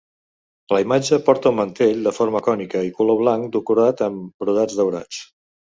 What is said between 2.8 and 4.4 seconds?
i color blanc decorat amb